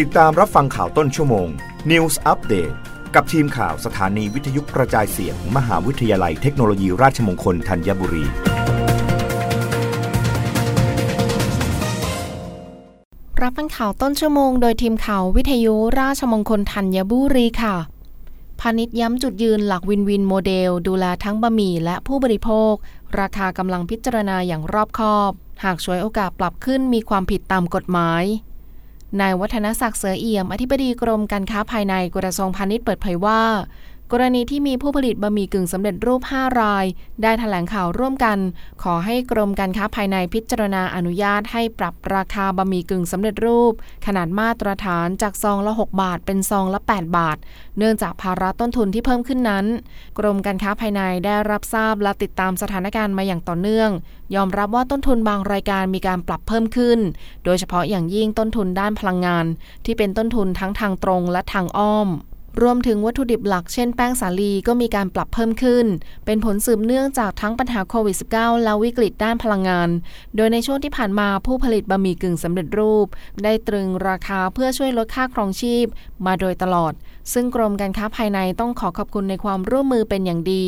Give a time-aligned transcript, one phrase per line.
[0.00, 1.48] ติดตามรับฟังข่าวต้นชั่วโมง
[1.90, 2.74] News Update
[3.14, 8.24] กับทีมข่าวสถานีวิทยุกระจายเสียงมมหาวิทยาลัยเทคโนโลยีราชมงคลธัญบุรี
[13.42, 17.76] รับฟังข่าวต้นชั่วโมงโดยทีมข่าววิทยุราชมงคลธัญบุรีค่ะ
[18.60, 22.72] พาณิชย์ย้ำจุดยืนหลักวินวินโมเดล ดูแลทั้งบะหมี่และผู้บริโภค
[23.18, 25.32] ราคากำลังพิจารณาอย่างรอบคอบ
[25.64, 28.24] หากช่วยโอกาสปรับขึ้นมีความผิดตามกฎหมาย
[29.20, 33.40] นายวัฒนศักดิ์เสือเอี่ยม อธิบดีกรมการค้าภายในกระทรวงพาณิชย์เปิดเผยว่า
[34.14, 36.84] กรณีที่มีผู้ผลิตบะหมี่กึ่งสำเร็จรูป 5 ราย
[37.22, 38.38] ได้แถลงข่าวร่วมกัน
[38.82, 43.72] ขอให้กรมการค้าภายในพิจารณาอนุญาตให้ปรับราคาบะหมี่กึ่งสำเร็จรูป
[44.06, 47.36] ขนาดมาตรฐานจากซองละ 6 บาท เป็นซองละ 8 บาท
[47.78, 49.66] เนื่องจากภาระต้นทุนที่เพิ่มขึ้นนั้น
[50.18, 53.90] กรมการค้าภายในได้รับทราบและติดตามสถานการณ์มาอย่างต่อเนื่อง
[54.34, 56.98] ยอมรับว่าต้นทุนบางรายการมีการปรับเพิ่มขึ้น
[57.44, 59.46] โดยเฉพาะอย่างยิ่งต้นทุนด้านพลังงาน
[59.84, 62.10] ที่เป็นต้นทุนทั้งทางตรงและทางอ้อม
[62.62, 65.86] รวมถึงวัตถุดิบหลักเช่นแป้งสาลีก็มีการปรับเพิ่มขึ้น
[66.26, 69.88] เป็นผลสืบเนื่องจากทั้งปัญหาโควิด -19 และวิกฤตด้านพลังงาน
[70.36, 73.06] โดยในช่วงที่ผ่านมาผู้ผลิตบะหมี่กึ่งสำเร็จรูป
[73.42, 75.86] ได้ตรึงราคาเพื่อช่วยลดค่าครองชีพ
[76.26, 76.92] มาโดยตลอด
[77.32, 80.66] ซึ่งกรมการค้าภายในต้องขอขอบคุณในความร่วมมือเป็นอย่างดี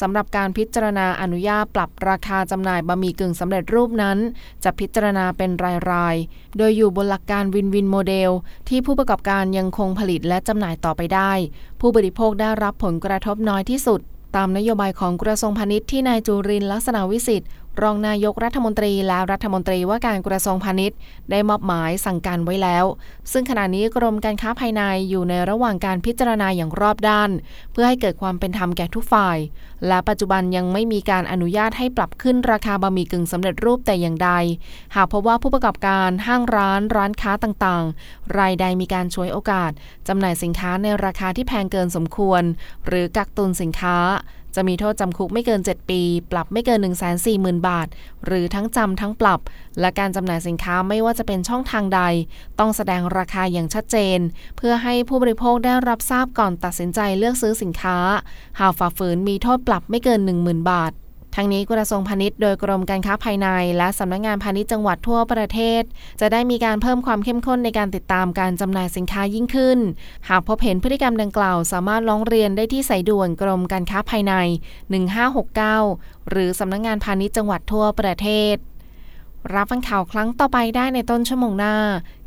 [0.00, 4.18] สำหรับการพิจารณาอนุญาตปรับราคาจำหน่ายบะหมี่กึ่งสำเร็จรูปนั้น
[4.64, 5.50] จะพิจารณาเป็น
[5.92, 8.30] รายๆ โดยอยู่บนหลักการ win-win model
[8.68, 11.32] ที่ผู้ประกอบการยังคงผลิตและจำหน่ายต่อไปได้
[11.80, 14.00] ผู้บริโภคได้รับผลกระทบน้อยที่สุด
[14.36, 17.48] ตามนโยบายของกระทรวงพาณิชย์ที่นายจุรินทร์ ลักษณวิศิษฏ์
[17.82, 20.98] รองนายกรัฐมนตรีและรัฐมนตรีว่าการกระทรวงพาณิชย์
[21.30, 22.84] ได้มอบหมายสั่งการไว้แล้ว
[23.32, 27.30] ซึ่งขณะนี้กรมการค้าภายในอยู่ในระหว่างการพิจารณาอย่างรอบด้าน
[27.72, 29.38] เพื่อให้เกิดความเป็นธรรมแก่ทุกฝ่าย
[29.88, 34.30] และปัจจุบันยังไม่มีการอนุญาตให้ปรับขึ้นราคาบะหมี่กึ่งสำเร็จรูปแต่อย่างใด
[34.94, 39.70] หากพบว่าผู้ประกอบการห้างร้านร้านค้าต่างๆ รายใดมีการช่วยโอกาส
[40.08, 42.42] จำหน่ายสินค้าในราคาที่แพงเกินสมควร
[42.86, 43.96] หรือกักตุนสินค้า
[44.54, 46.00] จะมีโทษจำคุกไม่เกิน 7 ปี
[46.32, 47.88] ปรับไม่เกิน 1 4 0 0 0 0 บาท
[48.26, 49.40] หรือทั้งจำทั้งปรับ
[49.80, 52.00] และการจำหน่ายสินค้าไม่ว่าจะเป็นช่องทางใด
[52.58, 54.18] ต้องแสดงราคาอย่างชัดเจน
[54.56, 57.96] เพื่อให้ผู้บริโภคได้รับทราบก่อนตัดสินใจเลือกซื้อสินค้า
[58.60, 60.92] หากฝ่าฝืนมีโทษปรับไม่เกิน 10,000 บาท
[61.34, 65.82] ทั้งนี้กระทรวงพาณิชย์โดยกรมการค้าภายใน และสำนักงงานพาณิชย์จังหวัดทั่วประเทศ
[66.20, 69.78] จะได้มีการเพิ่มความเข้มข้นในการติดตามการจำหน่ายสินค้ายิ่งขึ้น
[70.28, 74.34] หากพบเห็นพฤติกรรมดังกล่าว สามารถร้องเรียนได้ที่สายด่วนกรมการค้าภายใน
[75.32, 78.56] 1569 หรือสำนักงงานพาณิชย์จังหวัดทั่วประเทศ
[79.54, 81.74] รับฟังข่าวครั้งต่อไปได้ในต้นชั่วโมงหน้า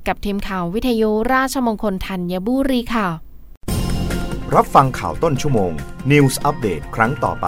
[0.07, 3.07] กับทีมข่าววิทยุราชมงคลธัญบุรีค่ะ
[4.55, 5.72] รับฟังข่าวต้นชั่วโมง
[6.11, 7.47] News อัปเดตครั้งต่อไป